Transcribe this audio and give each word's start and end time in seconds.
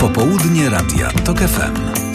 Popołudnie 0.00 0.70
Radia 0.70 1.08
TOK 1.24 1.38
FM. 1.38 2.09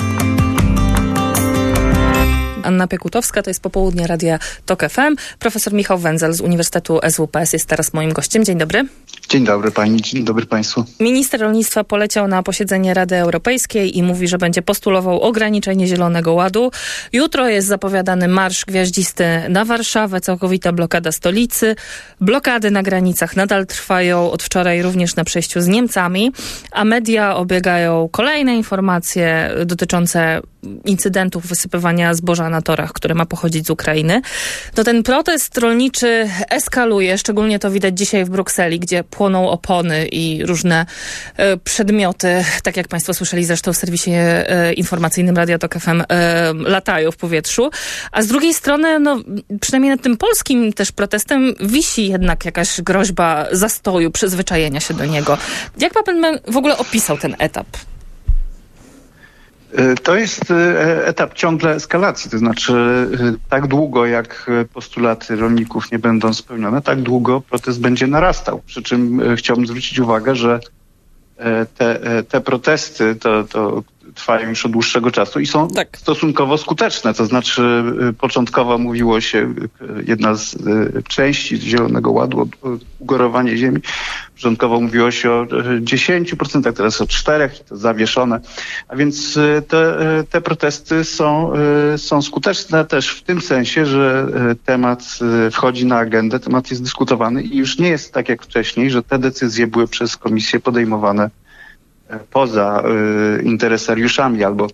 Anna 2.65 2.87
Piekutowska, 2.87 3.41
to 3.41 3.49
jest 3.49 3.61
popołudnie 3.61 4.07
Radia 4.07 4.39
TOK 4.65 4.89
FM. 4.89 5.15
Profesor 5.39 5.73
Michał 5.73 5.97
Węzel 5.97 6.33
z 6.33 6.41
Uniwersytetu 6.41 6.99
SWPS 7.09 7.53
jest 7.53 7.65
teraz 7.65 7.93
moim 7.93 8.13
gościem. 8.13 8.45
Dzień 8.45 8.57
dobry. 8.57 8.85
Dzień 9.29 9.45
dobry 9.45 9.71
pani, 9.71 10.01
dzień 10.01 10.23
dobry 10.23 10.45
państwu. 10.45 10.85
Minister 10.99 11.41
rolnictwa 11.41 11.83
poleciał 11.83 12.27
na 12.27 12.43
posiedzenie 12.43 12.93
Rady 12.93 13.15
Europejskiej 13.15 13.97
i 13.97 14.03
mówi, 14.03 14.27
że 14.27 14.37
będzie 14.37 14.61
postulował 14.61 15.21
ograniczenie 15.21 15.87
Zielonego 15.87 16.33
Ładu. 16.33 16.71
Jutro 17.13 17.49
jest 17.49 17.67
zapowiadany 17.67 18.27
marsz 18.27 18.65
gwiaździsty 18.65 19.25
na 19.49 19.65
Warszawę, 19.65 20.21
całkowita 20.21 20.71
blokada 20.71 21.11
stolicy. 21.11 21.75
Blokady 22.21 22.71
na 22.71 22.83
granicach 22.83 23.35
nadal 23.35 23.65
trwają 23.65 24.31
od 24.31 24.43
wczoraj 24.43 24.81
również 24.81 25.15
na 25.15 25.23
przejściu 25.23 25.61
z 25.61 25.67
Niemcami, 25.67 26.31
a 26.71 26.85
media 26.85 27.35
obiegają 27.35 28.09
kolejne 28.11 28.55
informacje 28.55 29.51
dotyczące 29.65 30.41
incydentów 30.85 31.47
wysypywania 31.47 32.13
zboża 32.13 32.49
na 32.49 32.54
które 32.93 33.15
ma 33.15 33.25
pochodzić 33.25 33.67
z 33.67 33.69
Ukrainy. 33.69 34.21
To 34.75 34.83
ten 34.83 35.03
protest 35.03 35.57
rolniczy 35.57 36.29
eskaluje, 36.49 37.17
szczególnie 37.17 37.59
to 37.59 37.71
widać 37.71 37.97
dzisiaj 37.97 38.25
w 38.25 38.29
Brukseli, 38.29 38.79
gdzie 38.79 39.03
płoną 39.03 39.49
opony 39.49 40.07
i 40.07 40.45
różne 40.45 40.85
e, 41.37 41.57
przedmioty, 41.57 42.45
tak 42.63 42.77
jak 42.77 42.87
Państwo 42.87 43.13
słyszeli 43.13 43.45
zresztą 43.45 43.73
w 43.73 43.77
serwisie 43.77 44.11
e, 44.13 44.73
informacyjnym 44.73 45.37
Radio 45.37 45.59
Tok 45.59 45.75
FM, 45.79 46.03
e, 46.09 46.53
latają 46.53 47.11
w 47.11 47.17
powietrzu. 47.17 47.69
A 48.11 48.21
z 48.21 48.27
drugiej 48.27 48.53
strony, 48.53 48.99
no, 48.99 49.19
przynajmniej 49.61 49.91
nad 49.91 50.01
tym 50.01 50.17
polskim 50.17 50.73
też 50.73 50.91
protestem 50.91 51.53
wisi 51.61 52.07
jednak 52.07 52.45
jakaś 52.45 52.81
groźba 52.81 53.45
zastoju, 53.51 54.11
przyzwyczajenia 54.11 54.79
się 54.79 54.93
do 54.93 55.05
niego. 55.05 55.37
Jak 55.77 55.93
Pan 55.93 56.39
w 56.47 56.57
ogóle 56.57 56.77
opisał 56.77 57.17
ten 57.17 57.35
etap? 57.39 57.67
E, 59.75 59.95
to 59.95 60.15
jest 60.15 60.51
e, 60.51 61.07
etap 61.07 61.33
ciągle 61.33 61.75
eskalacji, 61.75 62.31
to 62.31 62.37
znaczy 62.37 62.73
e, 62.73 63.49
tak 63.49 63.67
długo 63.67 64.05
jak 64.05 64.51
postulaty 64.73 65.35
rolników 65.35 65.91
nie 65.91 65.99
będą 65.99 66.33
spełnione, 66.33 66.81
tak 66.81 67.01
długo 67.01 67.41
protest 67.41 67.81
będzie 67.81 68.07
narastał. 68.07 68.61
Przy 68.65 68.83
czym 68.83 69.21
chciałbym 69.35 69.67
zwrócić 69.67 69.99
uwagę, 69.99 70.35
że 70.35 70.59
te, 71.77 71.99
te 72.23 72.41
protesty, 72.41 73.15
to, 73.15 73.43
to, 73.43 73.83
trwają 74.15 74.49
już 74.49 74.65
od 74.65 74.71
dłuższego 74.71 75.11
czasu 75.11 75.39
i 75.39 75.45
są 75.45 75.67
tak. 75.67 75.97
stosunkowo 75.97 76.57
skuteczne. 76.57 77.13
To 77.13 77.25
znaczy 77.25 77.83
y, 78.09 78.13
początkowo 78.13 78.77
mówiło 78.77 79.21
się, 79.21 79.53
y, 79.81 80.03
jedna 80.07 80.35
z 80.35 80.53
y, 80.53 81.03
części 81.07 81.57
Zielonego 81.57 82.11
Ładu, 82.11 82.49
ugorowanie 82.99 83.57
ziemi, 83.57 83.81
początkowo 84.35 84.81
mówiło 84.81 85.11
się 85.11 85.31
o 85.31 85.45
10%, 85.81 86.73
teraz 86.73 87.01
o 87.01 87.05
4% 87.05 87.61
i 87.61 87.63
to 87.63 87.77
zawieszone. 87.77 88.39
A 88.87 88.95
więc 88.95 89.39
te, 89.67 89.97
te 90.29 90.41
protesty 90.41 91.03
są, 91.03 91.51
są 91.97 92.21
skuteczne 92.21 92.85
też 92.85 93.09
w 93.09 93.23
tym 93.23 93.41
sensie, 93.41 93.85
że 93.85 94.27
temat 94.65 95.19
wchodzi 95.51 95.85
na 95.85 95.97
agendę, 95.97 96.39
temat 96.39 96.69
jest 96.69 96.83
dyskutowany 96.83 97.43
i 97.43 97.57
już 97.57 97.79
nie 97.79 97.89
jest 97.89 98.13
tak 98.13 98.29
jak 98.29 98.43
wcześniej, 98.43 98.89
że 98.89 99.03
te 99.03 99.19
decyzje 99.19 99.67
były 99.67 99.87
przez 99.87 100.17
komisję 100.17 100.59
podejmowane 100.59 101.29
poza 102.31 102.83
y, 103.39 103.43
interesariuszami 103.43 104.43
albo, 104.43 104.67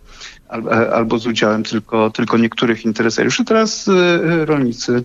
e, 0.49 0.93
albo 0.93 1.19
z 1.19 1.27
udziałem 1.27 1.63
tylko, 1.63 2.09
tylko 2.09 2.37
niektórych 2.37 2.85
interesariuszy. 2.85 3.45
Teraz 3.45 3.87
y, 3.87 4.45
rolnicy 4.45 5.03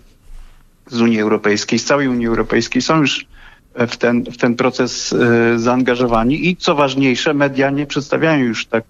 z 0.86 1.00
Unii 1.00 1.20
Europejskiej, 1.20 1.78
z 1.78 1.84
całej 1.84 2.08
Unii 2.08 2.26
Europejskiej 2.26 2.82
są 2.82 3.00
już 3.00 3.26
w 3.74 3.96
ten, 3.96 4.24
w 4.24 4.36
ten 4.36 4.56
proces 4.56 5.12
y, 5.12 5.58
zaangażowani 5.58 6.48
i 6.48 6.56
co 6.56 6.74
ważniejsze, 6.74 7.34
media 7.34 7.70
nie 7.70 7.86
przedstawiają 7.86 8.44
już 8.44 8.66
tak 8.66 8.84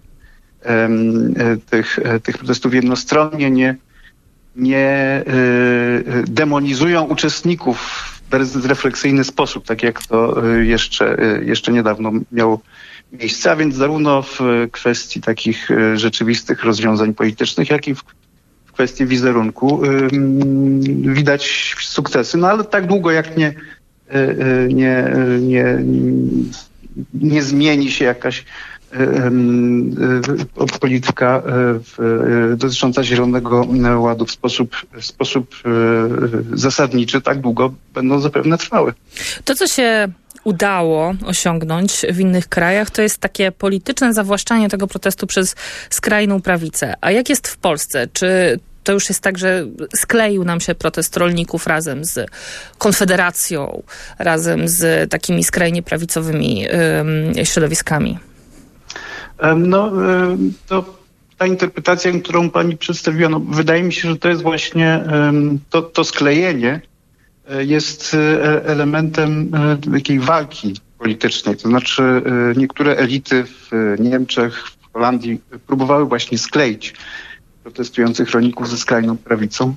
tych, 1.69 1.99
tych 2.23 2.37
protestów 2.37 2.73
jednostronnie, 2.73 3.51
nie, 3.51 3.75
nie 4.55 5.23
demonizują 6.27 7.03
uczestników 7.03 8.16
bezrefleksyjny 8.31 9.23
sposób, 9.23 9.65
tak 9.65 9.83
jak 9.83 10.05
to 10.05 10.45
jeszcze, 10.57 11.17
jeszcze 11.45 11.71
niedawno 11.71 12.11
miało 12.31 12.61
miejsce, 13.11 13.51
a 13.51 13.55
więc 13.55 13.75
zarówno 13.75 14.21
w 14.21 14.39
kwestii 14.71 15.21
takich 15.21 15.71
e, 15.71 15.97
rzeczywistych 15.97 16.63
rozwiązań 16.63 17.13
politycznych, 17.13 17.69
jak 17.69 17.87
i 17.87 17.95
w, 17.95 18.03
kwestii 18.73 19.05
wizerunku 19.05 19.81
widać 21.01 21.75
sukcesy, 21.81 22.37
no 22.37 22.47
ale 22.47 22.63
tak 22.63 22.87
długo 22.87 23.11
jak 23.11 23.37
nie, 23.37 23.53
nie, 24.67 25.11
nie, 25.41 25.77
nie 27.13 27.43
zmieni 27.43 27.91
się 27.91 28.05
jakaś 28.05 28.45
polityka 30.79 31.43
dotycząca 32.57 33.03
Zielonego 33.03 33.67
Ładu 33.97 34.25
w 34.25 34.31
sposób, 34.31 34.75
w 34.93 35.05
sposób 35.05 35.55
zasadniczy, 36.53 37.21
tak 37.21 37.41
długo 37.41 37.73
będą 37.93 38.19
zapewne 38.19 38.57
trwały. 38.57 38.93
To, 39.45 39.55
co 39.55 39.67
się 39.67 40.07
udało 40.43 41.13
osiągnąć 41.25 42.05
w 42.11 42.19
innych 42.19 42.47
krajach, 42.47 42.89
to 42.89 43.01
jest 43.01 43.17
takie 43.17 43.51
polityczne 43.51 44.13
zawłaszczanie 44.13 44.69
tego 44.69 44.87
protestu 44.87 45.27
przez 45.27 45.55
skrajną 45.89 46.41
prawicę. 46.41 46.93
A 47.01 47.11
jak 47.11 47.29
jest 47.29 47.47
w 47.47 47.57
Polsce? 47.57 48.07
Czy 48.13 48.59
to 48.83 48.93
już 48.93 49.09
jest 49.09 49.21
tak, 49.21 49.37
że 49.37 49.65
skleił 49.95 50.43
nam 50.43 50.59
się 50.59 50.75
protest 50.75 51.17
rolników 51.17 51.67
razem 51.67 52.05
z 52.05 52.29
Konfederacją, 52.77 53.83
razem 54.19 54.67
z 54.67 55.11
takimi 55.11 55.43
skrajnie 55.43 55.83
prawicowymi 55.83 56.65
środowiskami? 57.43 58.19
No, 59.57 59.91
to 60.67 60.97
ta 61.37 61.45
interpretacja, 61.45 62.11
którą 62.11 62.49
pani 62.49 62.77
przedstawiła, 62.77 63.29
no, 63.29 63.39
wydaje 63.39 63.83
mi 63.83 63.93
się, 63.93 64.09
że 64.09 64.17
to 64.17 64.29
jest 64.29 64.41
właśnie 64.41 65.03
to, 65.69 65.81
to 65.81 66.03
sklejenie 66.03 66.81
jest 67.49 68.13
e, 68.13 68.65
elementem 68.65 69.51
e, 69.55 69.91
takiej 69.91 70.19
walki 70.19 70.73
politycznej. 70.97 71.57
To 71.57 71.69
znaczy 71.69 72.21
niektóre 72.57 72.95
elity 72.95 73.43
w 73.45 73.95
Niemczech, 73.99 74.67
w 74.67 74.93
Holandii 74.93 75.41
próbowały 75.67 76.05
właśnie 76.05 76.37
skleić 76.37 76.93
protestujących 77.63 78.31
rolników 78.31 78.69
ze 78.69 78.77
skrajną 78.77 79.17
prawicą 79.17 79.75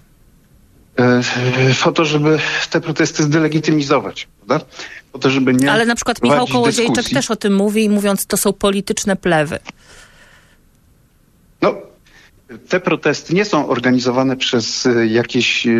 po 1.84 1.92
to, 1.92 2.04
żeby 2.04 2.38
te 2.70 2.80
protesty 2.80 3.22
zdelegitymizować, 3.22 4.28
prawda? 4.46 4.66
Po 5.12 5.18
to, 5.18 5.30
żeby 5.30 5.54
nie 5.54 5.72
Ale 5.72 5.86
na 5.86 5.94
przykład 5.94 6.22
Michał 6.22 6.46
Kołodziejczak 6.46 6.96
dyskusji. 6.96 7.14
też 7.14 7.30
o 7.30 7.36
tym 7.36 7.54
mówi, 7.54 7.88
mówiąc, 7.88 8.26
to 8.26 8.36
są 8.36 8.52
polityczne 8.52 9.16
plewy. 9.16 9.58
No, 11.62 11.74
te 12.68 12.80
protesty 12.80 13.34
nie 13.34 13.44
są 13.44 13.68
organizowane 13.68 14.36
przez 14.36 14.86
e, 14.86 15.06
jakieś, 15.06 15.66
e, 15.66 15.70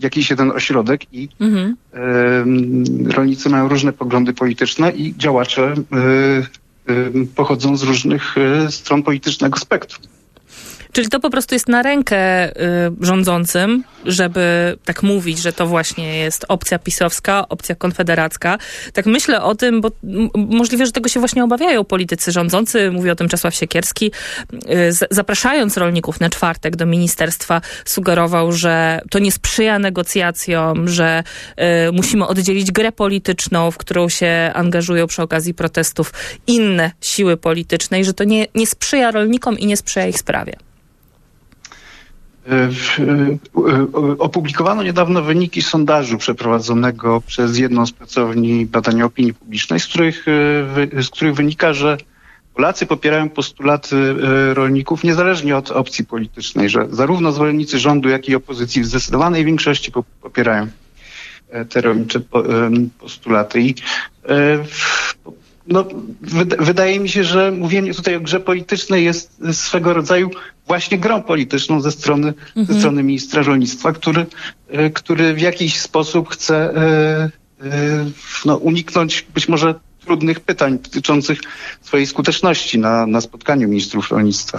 jakiś 0.00 0.30
jeden 0.30 0.50
ośrodek 0.50 1.12
i 1.12 1.28
mhm. 1.40 1.76
rolnicy 3.10 3.48
mają 3.50 3.68
różne 3.68 3.92
poglądy 3.92 4.32
polityczne 4.32 4.90
i 4.90 5.14
działacze 5.16 5.74
pochodzą 7.34 7.76
z 7.76 7.82
różnych 7.82 8.34
stron 8.70 9.02
politycznego 9.02 9.58
spektrum. 9.58 10.06
Czyli 10.92 11.08
to 11.08 11.20
po 11.20 11.30
prostu 11.30 11.54
jest 11.54 11.68
na 11.68 11.82
rękę 11.82 12.50
y, 12.50 12.52
rządzącym, 13.00 13.84
żeby 14.04 14.76
tak 14.84 15.02
mówić, 15.02 15.38
że 15.38 15.52
to 15.52 15.66
właśnie 15.66 16.18
jest 16.18 16.44
opcja 16.48 16.78
pisowska, 16.78 17.48
opcja 17.48 17.74
konfederacka. 17.74 18.58
Tak 18.92 19.06
myślę 19.06 19.42
o 19.42 19.54
tym, 19.54 19.80
bo 19.80 19.90
możliwe, 20.34 20.86
że 20.86 20.92
tego 20.92 21.08
się 21.08 21.20
właśnie 21.20 21.44
obawiają 21.44 21.84
politycy 21.84 22.32
rządzący. 22.32 22.90
Mówi 22.90 23.10
o 23.10 23.16
tym 23.16 23.28
Czesław 23.28 23.54
Siekierski. 23.54 24.12
Y, 24.52 24.92
zapraszając 25.10 25.76
rolników 25.76 26.20
na 26.20 26.30
czwartek 26.30 26.76
do 26.76 26.86
ministerstwa, 26.86 27.60
sugerował, 27.84 28.52
że 28.52 29.00
to 29.10 29.18
nie 29.18 29.32
sprzyja 29.32 29.78
negocjacjom, 29.78 30.88
że 30.88 31.22
y, 31.88 31.92
musimy 31.92 32.26
oddzielić 32.26 32.72
grę 32.72 32.92
polityczną, 32.92 33.70
w 33.70 33.78
którą 33.78 34.08
się 34.08 34.50
angażują 34.54 35.06
przy 35.06 35.22
okazji 35.22 35.54
protestów 35.54 36.12
inne 36.46 36.90
siły 37.00 37.36
polityczne 37.36 38.00
i 38.00 38.04
że 38.04 38.14
to 38.14 38.24
nie, 38.24 38.46
nie 38.54 38.66
sprzyja 38.66 39.10
rolnikom 39.10 39.58
i 39.58 39.66
nie 39.66 39.76
sprzyja 39.76 40.06
ich 40.06 40.18
sprawie. 40.18 40.56
E, 42.50 42.54
e, 42.54 42.68
opublikowano 44.18 44.82
niedawno 44.82 45.22
wyniki 45.22 45.62
sondażu 45.62 46.18
przeprowadzonego 46.18 47.20
przez 47.26 47.58
jedną 47.58 47.86
z 47.86 47.92
pracowni 47.92 48.66
badania 48.66 49.04
opinii 49.04 49.34
publicznej, 49.34 49.80
z 49.80 49.86
których, 49.86 50.26
e, 50.96 51.02
z 51.02 51.10
których 51.10 51.34
wynika, 51.34 51.72
że 51.72 51.96
Polacy 52.54 52.86
popierają 52.86 53.28
postulaty 53.28 54.14
rolników 54.54 55.04
niezależnie 55.04 55.56
od 55.56 55.70
opcji 55.70 56.04
politycznej, 56.04 56.68
że 56.68 56.86
zarówno 56.90 57.32
zwolennicy 57.32 57.78
rządu, 57.78 58.08
jak 58.08 58.28
i 58.28 58.34
opozycji 58.34 58.82
w 58.82 58.86
zdecydowanej 58.86 59.44
większości 59.44 59.92
popierają 60.22 60.66
te 61.68 61.80
rolnicze 61.80 62.20
postulaty. 62.98 63.60
I 63.60 63.74
no, 65.66 65.84
wydaje 66.58 67.00
mi 67.00 67.08
się, 67.08 67.24
że 67.24 67.50
mówienie 67.50 67.94
tutaj 67.94 68.16
o 68.16 68.20
grze 68.20 68.40
politycznej 68.40 69.04
jest 69.04 69.40
swego 69.52 69.92
rodzaju 69.92 70.30
właśnie 70.66 70.98
grą 70.98 71.22
polityczną 71.22 71.80
ze 71.80 71.92
strony, 71.92 72.34
mhm. 72.56 72.66
ze 72.66 72.74
strony 72.74 73.02
ministra 73.02 73.42
rolnictwa, 73.42 73.92
który, 73.92 74.26
który 74.94 75.34
w 75.34 75.40
jakiś 75.40 75.80
sposób 75.80 76.28
chce 76.28 76.74
no, 78.44 78.56
uniknąć 78.56 79.26
być 79.34 79.48
może 79.48 79.74
trudnych 80.04 80.40
pytań 80.40 80.78
dotyczących 80.78 81.40
swojej 81.82 82.06
skuteczności 82.06 82.78
na, 82.78 83.06
na 83.06 83.20
spotkaniu 83.20 83.68
ministrów 83.68 84.10
rolnictwa. 84.10 84.58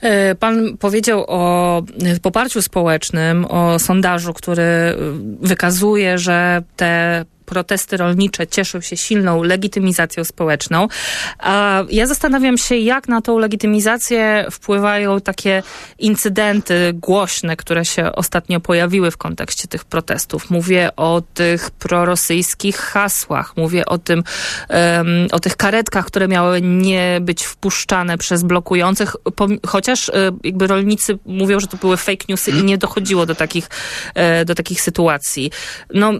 E, 0.00 0.34
pan 0.34 0.76
powiedział 0.78 1.24
o 1.28 1.82
poparciu 2.22 2.62
społecznym, 2.62 3.44
o 3.44 3.78
sondażu, 3.78 4.32
który 4.32 4.94
wykazuje, 5.40 6.18
że 6.18 6.62
te 6.76 7.24
protesty 7.50 7.96
rolnicze 7.96 8.46
cieszą 8.46 8.80
się 8.80 8.96
silną 8.96 9.42
legitymizacją 9.42 10.24
społeczną. 10.24 10.88
A 11.38 11.82
ja 11.90 12.06
zastanawiam 12.06 12.58
się, 12.58 12.76
jak 12.76 13.08
na 13.08 13.20
tą 13.20 13.38
legitymizację 13.38 14.46
wpływają 14.50 15.20
takie 15.20 15.62
incydenty 15.98 16.92
głośne, 16.94 17.56
które 17.56 17.84
się 17.84 18.12
ostatnio 18.12 18.60
pojawiły 18.60 19.10
w 19.10 19.16
kontekście 19.16 19.68
tych 19.68 19.84
protestów. 19.84 20.50
Mówię 20.50 20.90
o 20.96 21.22
tych 21.34 21.70
prorosyjskich 21.70 22.76
hasłach, 22.76 23.56
mówię 23.56 23.86
o 23.86 23.98
tym, 23.98 24.22
um, 24.68 25.26
o 25.32 25.40
tych 25.40 25.56
karetkach, 25.56 26.06
które 26.06 26.28
miały 26.28 26.62
nie 26.62 27.18
być 27.20 27.44
wpuszczane 27.44 28.18
przez 28.18 28.42
blokujących, 28.42 29.16
chociaż 29.66 30.08
e, 30.08 30.12
jakby 30.44 30.66
rolnicy 30.66 31.18
mówią, 31.26 31.60
że 31.60 31.66
to 31.66 31.76
były 31.76 31.96
fake 31.96 32.24
newsy 32.28 32.50
i 32.50 32.64
nie 32.64 32.78
dochodziło 32.78 33.26
do 33.26 33.34
takich, 33.34 33.68
e, 34.14 34.44
do 34.44 34.54
takich 34.54 34.80
sytuacji. 34.80 35.50
No, 35.94 36.12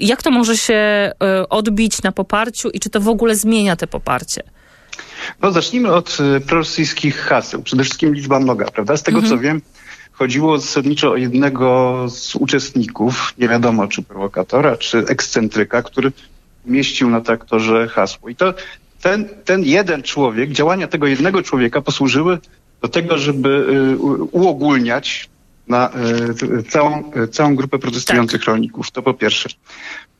jak 0.00 0.22
to 0.22 0.30
może 0.30 0.56
się 0.56 0.75
E, 0.76 1.48
odbić 1.48 2.02
na 2.02 2.12
poparciu 2.12 2.70
i 2.70 2.80
czy 2.80 2.90
to 2.90 3.00
w 3.00 3.08
ogóle 3.08 3.36
zmienia 3.36 3.76
te 3.76 3.86
poparcie? 3.86 4.42
No 5.42 5.52
zacznijmy 5.52 5.92
od 5.92 6.18
e, 6.20 6.40
prorosyjskich 6.40 7.16
haseł. 7.16 7.62
Przede 7.62 7.82
wszystkim 7.82 8.14
liczba 8.14 8.40
mnoga, 8.40 8.64
prawda? 8.64 8.96
Z 8.96 9.02
tego 9.02 9.18
mhm. 9.18 9.36
co 9.36 9.42
wiem, 9.42 9.62
chodziło 10.12 10.58
zasadniczo 10.58 11.10
o 11.10 11.16
jednego 11.16 12.06
z 12.08 12.36
uczestników, 12.36 13.34
nie 13.38 13.48
wiadomo 13.48 13.88
czy 13.88 14.02
prowokatora, 14.02 14.76
czy 14.76 14.98
ekscentryka, 14.98 15.82
który 15.82 16.12
umieścił 16.66 17.10
na 17.10 17.20
traktorze 17.20 17.88
hasło. 17.88 18.28
I 18.28 18.36
to 18.36 18.54
ten, 19.02 19.28
ten 19.44 19.62
jeden 19.62 20.02
człowiek, 20.02 20.50
działania 20.50 20.86
tego 20.86 21.06
jednego 21.06 21.42
człowieka 21.42 21.80
posłużyły 21.80 22.38
do 22.82 22.88
tego, 22.88 23.18
żeby 23.18 23.66
e, 23.68 23.96
uogólniać 24.32 25.28
na 25.68 25.90
całą, 26.68 27.12
całą 27.30 27.56
grupę 27.56 27.78
protestujących 27.78 28.40
tak. 28.40 28.48
rolników. 28.48 28.90
To 28.90 29.02
po 29.02 29.14
pierwsze. 29.14 29.48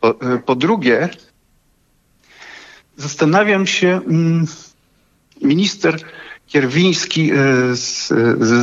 Po, 0.00 0.20
e, 0.20 0.38
po 0.38 0.54
drugie, 0.54 1.08
zastanawiam 2.96 3.66
się, 3.66 4.00
mm, 4.06 4.46
minister 5.42 6.00
Kierwiński 6.46 7.30
e, 7.32 7.36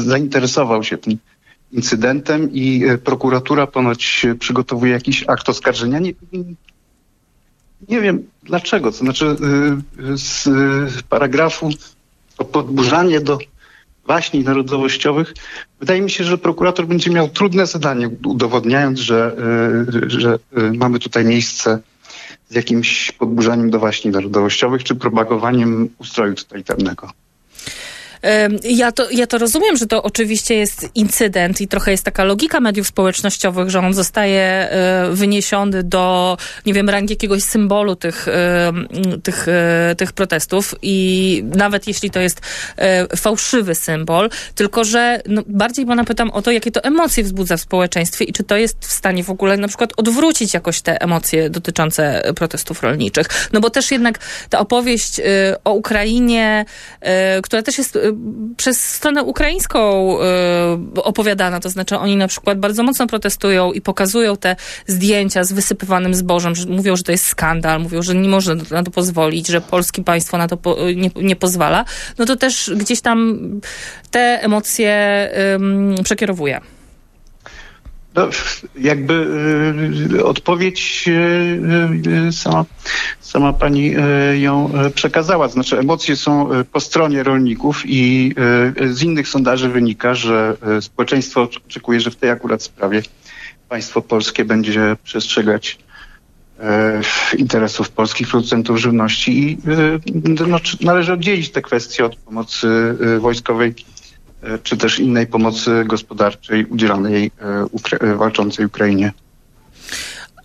zainteresował 0.03 0.83
się 0.83 0.97
tym 0.97 1.17
incydentem 1.71 2.51
i 2.51 2.85
e, 2.85 2.97
prokuratura 2.97 3.67
ponoć 3.67 4.25
przygotowuje 4.39 4.91
jakiś 4.93 5.23
akt 5.27 5.49
oskarżenia. 5.49 5.99
Nie, 5.99 6.13
nie 7.89 8.01
wiem 8.01 8.23
dlaczego. 8.43 8.91
To 8.91 8.97
znaczy 8.97 9.35
z 10.15 10.47
paragrafu 11.09 11.69
o 12.37 12.45
podburzanie 12.45 13.21
do 13.21 13.37
waśni 14.05 14.43
narodowościowych, 14.43 15.33
wydaje 15.79 16.01
mi 16.01 16.09
się, 16.09 16.23
że 16.23 16.37
prokurator 16.37 16.87
będzie 16.87 17.11
miał 17.11 17.29
trudne 17.29 17.65
zadanie, 17.65 18.09
udowodniając, 18.25 18.99
że, 18.99 19.35
e, 20.05 20.09
że 20.09 20.39
e, 20.57 20.61
mamy 20.73 20.99
tutaj 20.99 21.25
miejsce 21.25 21.79
z 22.49 22.55
jakimś 22.55 23.11
podburzaniem 23.11 23.69
do 23.69 23.79
waśni 23.79 24.11
narodowościowych 24.11 24.83
czy 24.83 24.95
propagowaniem 24.95 25.89
ustroju 25.97 26.35
totalitarnego. 26.35 27.09
Ja 28.63 28.91
to, 28.91 29.11
ja 29.11 29.27
to 29.27 29.37
rozumiem, 29.37 29.77
że 29.77 29.87
to 29.87 30.03
oczywiście 30.03 30.55
jest 30.55 30.89
incydent 30.95 31.61
i 31.61 31.67
trochę 31.67 31.91
jest 31.91 32.03
taka 32.03 32.23
logika 32.23 32.59
mediów 32.59 32.87
społecznościowych, 32.87 33.69
że 33.69 33.79
on 33.79 33.93
zostaje 33.93 34.41
e, 34.41 35.09
wyniesiony 35.11 35.83
do, 35.83 36.37
nie 36.65 36.73
wiem, 36.73 36.89
rangi 36.89 37.13
jakiegoś 37.13 37.43
symbolu 37.43 37.95
tych, 37.95 38.27
tych, 39.23 39.47
e, 39.47 39.95
tych 39.97 40.11
protestów 40.11 40.75
i 40.81 41.43
nawet 41.55 41.87
jeśli 41.87 42.09
to 42.09 42.19
jest 42.19 42.41
e, 42.77 43.17
fałszywy 43.17 43.75
symbol, 43.75 44.29
tylko 44.55 44.83
że 44.83 45.21
no, 45.27 45.41
bardziej 45.47 45.85
pana 45.85 46.03
pytam 46.03 46.31
o 46.31 46.41
to, 46.41 46.51
jakie 46.51 46.71
to 46.71 46.83
emocje 46.83 47.23
wzbudza 47.23 47.57
w 47.57 47.61
społeczeństwie 47.61 48.25
i 48.25 48.33
czy 48.33 48.43
to 48.43 48.57
jest 48.57 48.77
w 48.79 48.91
stanie 48.91 49.23
w 49.23 49.29
ogóle 49.29 49.57
na 49.57 49.67
przykład 49.67 49.89
odwrócić 49.97 50.53
jakoś 50.53 50.81
te 50.81 51.01
emocje 51.01 51.49
dotyczące 51.49 52.33
protestów 52.35 52.83
rolniczych. 52.83 53.27
No 53.53 53.59
bo 53.59 53.69
też 53.69 53.91
jednak 53.91 54.19
ta 54.49 54.59
opowieść 54.59 55.21
o 55.63 55.73
Ukrainie, 55.73 56.65
która 57.41 57.61
też 57.61 57.77
jest 57.77 57.97
przez 58.57 58.81
stronę 58.89 59.23
ukraińską 59.23 60.13
y, 60.95 61.03
opowiadana, 61.03 61.59
to 61.59 61.69
znaczy 61.69 61.97
oni 61.97 62.15
na 62.15 62.27
przykład 62.27 62.59
bardzo 62.59 62.83
mocno 62.83 63.07
protestują 63.07 63.71
i 63.71 63.81
pokazują 63.81 64.37
te 64.37 64.55
zdjęcia 64.87 65.43
z 65.43 65.53
wysypywanym 65.53 66.13
zbożem, 66.13 66.55
że 66.55 66.67
mówią, 66.67 66.95
że 66.95 67.03
to 67.03 67.11
jest 67.11 67.25
skandal, 67.25 67.81
mówią, 67.81 68.01
że 68.01 68.15
nie 68.15 68.29
można 68.29 68.55
na 68.71 68.83
to 68.83 68.91
pozwolić, 68.91 69.47
że 69.47 69.61
polskie 69.61 70.03
państwo 70.03 70.37
na 70.37 70.47
to 70.47 70.57
po, 70.57 70.77
nie, 70.95 71.09
nie 71.15 71.35
pozwala, 71.35 71.85
no 72.17 72.25
to 72.25 72.35
też 72.35 72.71
gdzieś 72.75 73.01
tam 73.01 73.39
te 74.11 74.39
emocje 74.43 75.29
przekierowuje. 76.03 76.61
No, 78.15 78.29
jakby 78.75 79.13
y, 80.13 80.25
odpowiedź 80.25 81.05
y, 81.07 81.11
y, 82.27 82.31
sama, 82.31 82.65
sama 83.21 83.53
pani 83.53 83.95
ją 84.33 84.71
przekazała. 84.95 85.47
Znaczy 85.47 85.79
emocje 85.79 86.15
są 86.15 86.49
po 86.71 86.79
stronie 86.79 87.23
rolników 87.23 87.83
i 87.85 88.35
z 88.91 89.03
innych 89.03 89.27
sondaży 89.27 89.69
wynika, 89.69 90.15
że 90.15 90.57
społeczeństwo 90.81 91.49
oczekuje, 91.67 91.99
że 91.99 92.11
w 92.11 92.15
tej 92.15 92.29
akurat 92.29 92.63
sprawie 92.63 93.01
państwo 93.69 94.01
polskie 94.01 94.45
będzie 94.45 94.95
przestrzegać 95.03 95.79
interesów 97.37 97.89
polskich 97.89 98.27
producentów 98.27 98.77
żywności 98.77 99.51
i 99.51 99.57
no, 100.47 100.57
należy 100.81 101.13
oddzielić 101.13 101.51
te 101.51 101.61
kwestie 101.61 102.05
od 102.05 102.15
pomocy 102.15 102.67
wojskowej 103.19 103.75
czy 104.63 104.77
też 104.77 104.99
innej 104.99 105.27
pomocy 105.27 105.83
gospodarczej 105.85 106.65
udzielanej 106.65 107.31
e, 107.41 107.65
e, 107.99 108.15
walczącej 108.15 108.65
Ukrainie. 108.65 109.11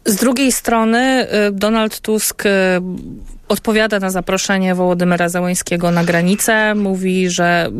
Z 0.08 0.16
drugiej 0.16 0.52
strony 0.52 1.26
Donald 1.52 2.00
Tusk 2.00 2.44
odpowiada 3.48 3.98
na 3.98 4.10
zaproszenie 4.10 4.74
Wołodymyra 4.74 5.28
Załańskiego 5.28 5.90
na 5.90 6.04
granicę. 6.04 6.74
Mówi, 6.74 7.30
że 7.30 7.70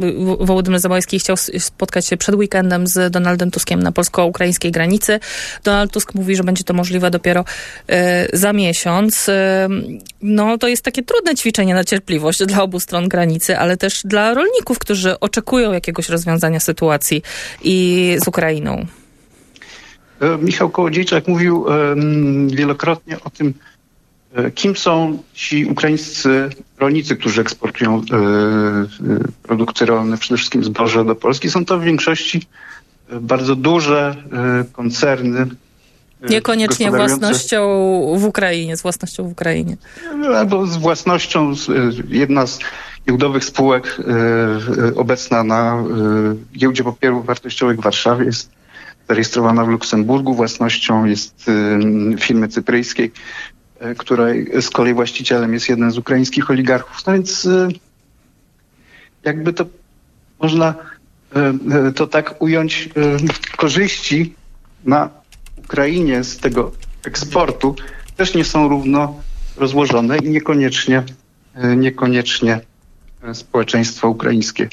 Wołodymyr 0.41 0.81
Załański 0.81 1.19
chciał 1.19 1.37
spotkać 1.59 2.07
się 2.07 2.17
przed 2.17 2.35
weekendem 2.35 2.87
z 2.87 3.13
Donaldem 3.13 3.51
Tuskiem 3.51 3.83
na 3.83 3.93
polsko-ukraińskiej 3.93 4.73
granicy. 4.73 5.21
Donald 5.65 5.93
Tusk 5.93 6.15
mówi, 6.15 6.37
że 6.37 6.45
będzie 6.45 6.65
to 6.65 6.75
możliwe 6.75 7.11
dopiero 7.11 7.41
y, 7.41 7.95
za 8.33 8.53
miesiąc. 8.53 9.29
Y, 9.29 9.33
no 10.23 10.59
to 10.59 10.69
jest 10.69 10.83
takie 10.83 11.03
trudne 11.03 11.35
ćwiczenie 11.35 11.75
na 11.75 11.85
cierpliwość 11.85 12.45
dla 12.45 12.63
obu 12.63 12.81
stron 12.81 13.09
granicy, 13.09 13.59
ale 13.59 13.77
też 13.77 14.03
dla 14.05 14.35
rolników, 14.35 14.79
którzy 14.79 15.21
oczekują 15.21 15.73
jakiegoś 15.73 16.09
rozwiązania 16.09 16.61
sytuacji 16.61 17.23
i 17.63 18.17
z 18.25 18.29
Ukrainą. 18.29 18.87
E, 20.21 20.39
Michał 20.39 20.71
Kołodziejczak 20.71 21.29
mówił 21.29 21.61
um, 21.61 22.49
wielokrotnie 22.49 23.17
o 23.25 23.31
tym, 23.31 23.55
E, 24.35 24.51
kim 24.51 24.77
są 24.77 25.23
ci 25.35 25.67
ukraińscy 25.67 26.51
rolnicy, 26.79 27.17
którzy 27.17 27.41
eksportują 27.41 27.97
e, 27.97 28.17
e, 28.17 28.29
produkty 29.43 29.87
rolne, 29.87 30.19
przede 30.19 30.37
wszystkim 30.37 30.65
zboże 30.65 31.05
do 31.05 31.15
Polski? 31.15 31.51
Są 31.51 31.65
to 31.65 31.79
w 31.79 31.83
większości 31.83 32.43
bardzo 33.21 33.57
duże 33.57 34.17
koncerny. 34.73 35.47
Niekoniecznie 36.31 36.91
własnością 36.91 37.61
w 38.19 38.25
Ukrainie, 38.25 38.77
z 38.77 38.83
własnością 38.83 39.29
w 39.29 39.33
Ukrainie. 39.33 39.77
Albo 40.37 40.67
z 40.67 40.77
własnością, 40.77 41.53
jedna 42.09 42.47
z 42.47 42.59
giełdowych 43.07 43.45
spółek 43.45 43.97
obecna 44.97 45.45
na 45.45 45.85
giełdzie 46.59 46.85
papierów 46.85 47.27
wartościowych 47.27 47.79
w 47.79 47.83
Warszawie 47.83 48.25
jest 48.25 48.58
zarejestrowana 49.09 49.65
w 49.65 49.69
Luksemburgu. 49.69 50.35
Własnością 50.35 51.05
jest 51.05 51.47
firmy 52.19 52.49
cypryjskiej, 52.49 53.13
E, 53.81 53.95
której 53.95 54.63
z 54.63 54.71
kolei 54.71 54.95
właścicielem 54.95 55.55
jest 55.55 55.69
jeden 55.69 55.91
z 55.91 55.99
ukraińskich 55.99 56.51
oligarchów. 56.51 57.07
No 57.07 57.13
więc 57.13 57.47
e, 57.47 57.69
jakby 59.25 59.53
to 59.53 59.67
można 60.41 60.75
to 61.95 62.07
tak 62.07 62.43
ująć, 62.43 62.89
korzyści 63.57 64.35
na 64.85 65.11
Ukrainie 65.57 66.25
z 66.25 66.39
tego 66.39 66.73
eksportu 67.05 67.77
też 68.17 68.35
nie 68.35 68.45
są 68.45 68.69
równo 68.69 69.23
rozłożone 69.57 70.19
i 70.19 70.31
niekoniecznie, 70.31 71.03
niekoniecznie 71.77 72.61
społeczeństwo 73.33 74.09
ukraińskie 74.09 74.69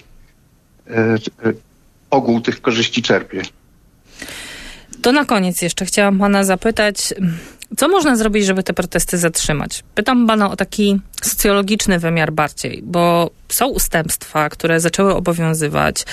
ogół 2.09 2.41
tych 2.41 2.61
korzyści 2.61 3.01
czerpie. 3.01 3.41
To 5.05 5.11
na 5.11 5.25
koniec 5.25 5.61
jeszcze 5.61 5.85
chciałam 5.85 6.19
pana 6.19 6.43
zapytać, 6.43 7.13
Co 7.77 7.87
można 7.87 8.15
zrobić, 8.15 8.45
żeby 8.45 8.63
te 8.63 8.73
protesty 8.73 9.17
zatrzymać? 9.17 9.83
Pytam 9.95 10.27
pana 10.27 10.51
o 10.51 10.55
taki 10.55 10.99
socjologiczny 11.23 11.99
wymiar 11.99 12.33
bardziej, 12.33 12.81
bo 12.83 13.31
są 13.49 13.67
ustępstwa, 13.67 14.49
które 14.49 14.79
zaczęły 14.79 15.15
obowiązywać. 15.15 16.05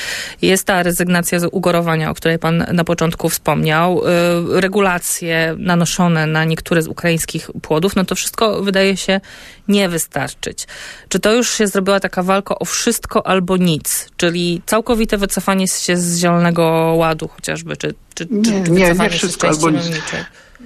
Jest 0.43 0.65
ta 0.65 0.83
rezygnacja 0.83 1.41
z 1.41 1.49
ugorowania, 1.53 2.11
o 2.11 2.15
której 2.15 2.39
pan 2.39 2.67
na 2.73 2.85
początku 2.85 3.29
wspomniał, 3.29 4.03
yy, 4.49 4.61
regulacje 4.61 5.55
nanoszone 5.59 6.27
na 6.27 6.45
niektóre 6.45 6.83
z 6.83 6.89
ukraińskich 6.89 7.51
płodów, 7.63 7.97
no 7.97 8.05
to 8.05 8.15
wszystko 8.15 8.63
wydaje 8.63 8.97
się 8.97 9.21
nie 9.69 9.89
wystarczyć. 9.89 10.67
Czy 11.09 11.21
to 11.21 11.33
już 11.33 11.51
się 11.51 11.67
zrobiła 11.67 12.01
taka 12.01 12.23
walka 12.23 12.59
o 12.59 12.65
wszystko 12.65 13.27
albo 13.27 13.57
nic, 13.57 14.11
czyli 14.17 14.63
całkowite 14.67 15.19
wycofanie 15.19 15.69
się 15.69 15.97
z 15.97 16.19
Zielonego 16.19 16.63
Ładu 16.97 17.29
chociażby, 17.29 17.77
czy, 17.77 17.95
czy, 18.15 18.27
nie, 18.31 18.65
czy 18.65 18.71
nie, 18.71 18.95
nie 18.95 19.11
wszystko 19.11 19.49
albo 19.49 19.71
nic. 19.71 19.91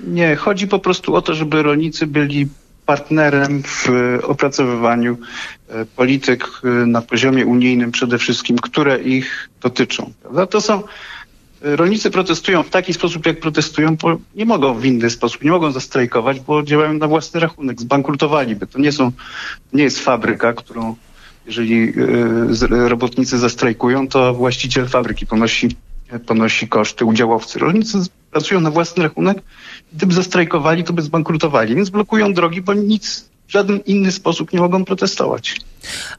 Nie, 0.05 0.37
chodzi 0.37 0.67
po 0.69 0.79
prostu 0.79 1.15
o 1.15 1.23
to, 1.23 1.35
żeby 1.35 1.63
rolnicy 1.63 2.07
byli 2.07 2.49
partnerem 2.87 3.63
w 3.63 3.89
opracowywaniu 4.23 5.19
e, 5.69 5.85
polityk 5.85 6.49
e, 6.65 6.69
na 6.69 7.03
poziomie 7.03 7.47
unijnym 7.47 7.93
przede 7.93 8.19
wszystkim, 8.19 8.57
które 8.59 9.03
ich 9.03 9.49
dotyczą. 9.63 10.13
Prawda? 10.23 10.47
To 10.47 10.61
są 10.61 10.83
e, 11.63 11.77
rolnicy 11.77 12.11
protestują 12.11 12.63
w 12.63 12.71
taki 12.71 12.93
sposób, 12.93 13.27
jak 13.27 13.41
protestują, 13.41 13.97
bo 13.97 14.19
nie 14.35 14.45
mogą 14.45 14.75
w 14.75 14.85
inny 14.85 15.11
sposób, 15.11 15.45
nie 15.45 15.51
mogą 15.51 15.73
zastrajkować, 15.73 16.41
bo 16.41 16.63
działają 16.63 16.93
na 16.93 17.09
własny 17.09 17.41
rachunek, 17.41 17.81
zbankrutowaliby. 17.81 18.67
To 18.67 18.79
nie 18.79 18.93
są, 18.93 19.13
nie 19.73 19.83
jest 19.83 20.01
fabryka, 20.01 20.53
którą 20.53 20.97
jeżeli 21.47 21.93
robotnicy 22.71 23.39
zastrajkują, 23.39 24.09
to 24.09 24.35
właściciel 24.35 24.89
fabryki 24.89 25.27
ponosi, 25.27 25.69
ponosi 26.27 26.69
koszty, 26.69 27.05
udziałowcy. 27.05 27.59
Rolnicy 27.59 27.99
pracują 28.31 28.61
na 28.61 28.71
własny 28.71 29.03
rachunek. 29.03 29.39
Gdyby 29.93 30.15
zastrajkowali, 30.15 30.85
to 30.85 30.93
by 30.93 31.03
zbankrutowali, 31.03 31.75
więc 31.75 31.91
blokują 31.91 32.35
drogi, 32.35 32.63
bo 32.63 32.75
nic 32.75 33.25
w 33.47 33.53
żaden 33.53 33.81
inny 33.87 34.13
sposób 34.13 34.53
nie 34.53 34.61
mogą 34.61 34.85
protestować. 34.85 35.57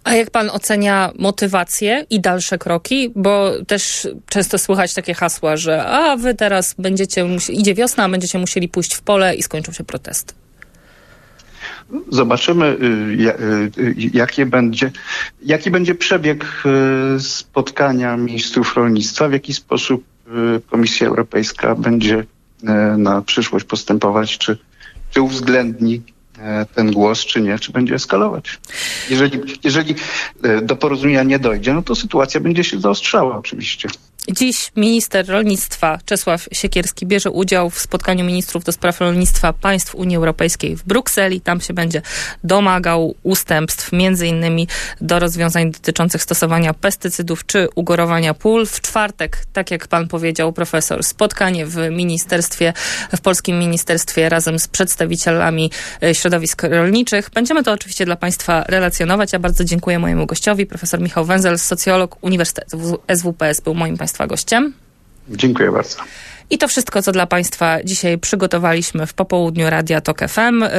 A 0.04 0.14
jak 0.14 0.32
pan 0.32 0.50
ocenia 0.50 1.12
motywację 1.20 2.06
i 2.10 2.22
dalsze 2.22 2.58
kroki? 2.58 3.12
Bo 3.16 3.52
też 3.68 4.08
często 4.30 4.58
słychać 4.58 4.94
takie 4.94 5.14
hasła, 5.14 5.58
że 5.58 5.86
a 5.86 6.18
wy 6.18 6.36
teraz 6.36 6.76
będziecie, 6.80 7.28
idzie 7.50 7.74
wiosna, 7.74 8.04
a 8.04 8.10
będziecie 8.10 8.40
musieli 8.40 8.70
pójść 8.70 8.94
w 8.94 9.02
pole 9.02 9.36
i 9.36 9.44
skończą 9.44 9.72
się 9.72 9.84
protesty. 9.84 10.34
Zobaczymy, 12.10 12.66
y, 12.66 13.80
y, 13.80 13.96
jakie 14.14 14.46
będzie, 14.46 14.92
jaki 15.42 15.72
będzie 15.72 15.96
przebieg 15.96 16.46
y, 17.16 17.20
spotkania 17.20 18.18
ministrów 18.18 18.76
rolnictwa, 18.76 19.30
w 19.30 19.34
jaki 19.34 19.54
sposób 19.54 20.04
Komisja 20.70 21.08
Europejska 21.08 21.76
będzie 21.76 22.26
na 22.98 23.22
przyszłość 23.22 23.66
postępować, 23.66 24.38
czy, 24.38 24.58
czy 25.12 25.22
uwzględni 25.22 26.02
ten 26.76 26.92
głos, 26.92 27.26
czy 27.26 27.42
nie, 27.42 27.60
czy 27.60 27.72
będzie 27.72 27.96
eskalować. 27.96 28.60
Jeżeli, 29.10 29.42
jeżeli 29.64 29.96
do 30.62 30.76
porozumienia 30.76 31.24
nie 31.24 31.40
dojdzie, 31.40 31.74
no 31.74 31.82
to 31.82 31.96
sytuacja 31.96 32.40
będzie 32.40 32.64
się 32.64 32.80
zaostrzała 32.80 33.38
oczywiście. 33.38 33.90
Dziś 34.32 34.72
minister 34.76 35.28
rolnictwa 35.28 36.00
Czesław 36.06 36.48
Siekierski 36.52 37.06
bierze 37.06 37.32
udział 37.32 37.70
w 37.70 37.80
spotkaniu 37.80 38.26
ministrów 38.26 38.64
do 38.64 38.72
spraw 38.72 39.00
rolnictwa 39.00 39.54
państw 39.54 39.96
Unii 39.96 40.18
Europejskiej 40.18 40.76
w 40.76 40.84
Brukseli. 40.84 41.42
Tam 41.42 41.62
się 41.62 41.74
będzie 41.74 42.02
domagał 42.44 43.16
ustępstw, 43.24 43.92
między 43.92 44.28
innymi 44.28 44.68
do 45.02 45.20
rozwiązań 45.20 45.72
dotyczących 45.72 46.24
stosowania 46.24 46.74
pestycydów 46.74 47.46
czy 47.46 47.68
ugorowania 47.76 48.34
pól. 48.34 48.66
W 48.66 48.82
czwartek, 48.82 49.46
tak 49.54 49.72
jak 49.72 49.88
pan 49.88 50.08
powiedział 50.08 50.54
profesor, 50.54 51.04
spotkanie 51.04 51.66
w 51.66 51.78
ministerstwie, 51.92 52.74
w 53.18 53.22
polskim 53.22 53.60
ministerstwie 53.60 54.30
razem 54.30 54.60
z 54.60 54.68
przedstawicielami 54.68 55.72
e, 56.04 56.16
środowisk 56.16 56.64
rolniczych. 56.64 57.30
Będziemy 57.34 57.64
to 57.64 57.72
oczywiście 57.72 58.06
dla 58.06 58.16
państwa 58.16 58.64
relacjonować. 58.68 59.34
Ja 59.34 59.40
bardzo 59.40 59.64
dziękuję 59.64 60.00
mojemu 60.00 60.26
gościowi, 60.26 60.66
profesor 60.66 61.00
Michał 61.02 61.26
Węzel, 61.26 61.60
socjolog 61.60 62.18
Uniwersytetu 62.22 63.00
SWPS 63.16 63.62
był 63.62 63.74
moim 63.74 63.98
państwa 63.98 64.17
Państwa 64.18 64.28
gościem. 64.28 64.74
Dziękuję 65.30 65.72
bardzo. 65.72 65.98
I 66.50 66.58
to 66.58 66.68
wszystko, 66.68 67.02
co 67.02 67.12
dla 67.12 67.28
Państwa 67.28 67.84
dzisiaj 67.84 68.18
przygotowaliśmy 68.18 69.08
w 69.08 69.14
popołudniu 69.14 69.70
Radia 69.70 70.02
Tok 70.02 70.20
FM. 70.20 70.64
Y, 70.64 70.70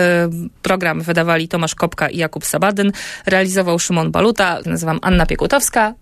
program 0.62 1.00
wydawali 1.00 1.48
Tomasz 1.48 1.74
Kopka 1.74 2.08
i 2.08 2.16
Jakub 2.16 2.44
Sabadyn. 2.44 2.92
Realizował 3.26 3.78
Szymon 3.78 4.10
Baluta. 4.10 4.58
Nazywam 4.66 4.98
Anna 5.02 5.26
Piekutowska. 5.26 5.94